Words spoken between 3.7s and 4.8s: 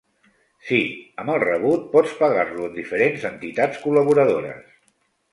col·laboradores.